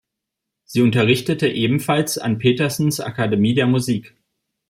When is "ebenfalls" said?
1.47-2.17